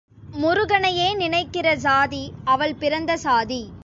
[0.35, 2.31] முருகனையே நினைக்கிற சாதி
[2.45, 3.61] அவள் பிறந்த சாதி.